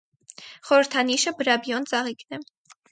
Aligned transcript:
Խորհրդանիշը 0.69 1.35
բրաբիոն 1.43 1.89
ծաղիկն 1.95 2.39
է։ 2.39 2.43